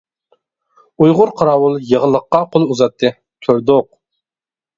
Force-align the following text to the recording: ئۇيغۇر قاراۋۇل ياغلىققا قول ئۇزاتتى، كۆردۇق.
ئۇيغۇر 1.03 1.31
قاراۋۇل 1.41 1.77
ياغلىققا 1.89 2.41
قول 2.57 2.67
ئۇزاتتى، 2.69 3.13
كۆردۇق. 3.49 3.89